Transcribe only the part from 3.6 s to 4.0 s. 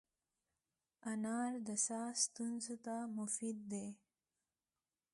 دی.